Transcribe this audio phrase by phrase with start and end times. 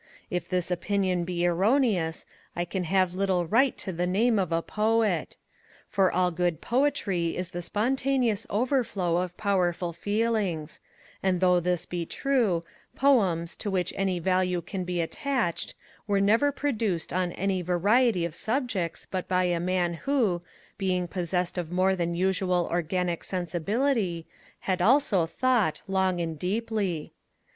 [0.31, 4.63] If this opinion be erroneous, I can have little right to the name of a
[4.63, 5.37] Poet.
[5.87, 10.79] For all good poetry is the spontaneous overflow of powerful feelings:
[11.21, 12.63] and though this be true,
[12.95, 15.75] Poems to which any value can be attached
[16.07, 20.41] were never produced on any variety of subjects but by a man who,
[20.79, 24.25] being possessed of more than usual organic sensibility,
[24.61, 27.13] had also thought long and deeply.